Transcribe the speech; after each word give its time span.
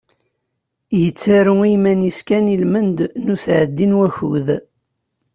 Yettaru 1.01 1.55
i 1.63 1.69
yiman-is 1.71 2.19
kan 2.27 2.45
i 2.53 2.55
lmend 2.63 2.97
n 3.23 3.25
usεeddi 3.33 3.85
n 3.87 3.97
wakud. 3.99 4.47